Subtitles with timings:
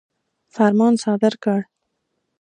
[0.55, 1.59] فرمان صادر کړ.